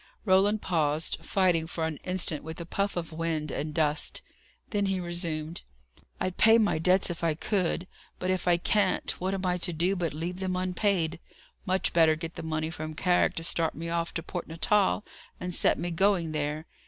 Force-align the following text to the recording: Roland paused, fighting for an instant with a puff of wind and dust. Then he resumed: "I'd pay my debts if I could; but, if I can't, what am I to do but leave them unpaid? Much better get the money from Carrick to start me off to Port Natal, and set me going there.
Roland 0.25 0.63
paused, 0.63 1.23
fighting 1.23 1.67
for 1.67 1.85
an 1.85 1.97
instant 1.97 2.43
with 2.43 2.59
a 2.59 2.65
puff 2.65 2.97
of 2.97 3.11
wind 3.11 3.51
and 3.51 3.71
dust. 3.71 4.23
Then 4.71 4.87
he 4.87 4.99
resumed: 4.99 5.61
"I'd 6.19 6.37
pay 6.37 6.57
my 6.57 6.79
debts 6.79 7.11
if 7.11 7.23
I 7.23 7.35
could; 7.35 7.85
but, 8.17 8.31
if 8.31 8.47
I 8.47 8.57
can't, 8.57 9.11
what 9.21 9.35
am 9.35 9.45
I 9.45 9.59
to 9.59 9.71
do 9.71 9.95
but 9.95 10.11
leave 10.11 10.39
them 10.39 10.55
unpaid? 10.55 11.19
Much 11.67 11.93
better 11.93 12.15
get 12.15 12.33
the 12.33 12.41
money 12.41 12.71
from 12.71 12.95
Carrick 12.95 13.35
to 13.35 13.43
start 13.43 13.75
me 13.75 13.89
off 13.89 14.11
to 14.15 14.23
Port 14.23 14.47
Natal, 14.47 15.05
and 15.39 15.53
set 15.53 15.77
me 15.77 15.91
going 15.91 16.31
there. 16.31 16.65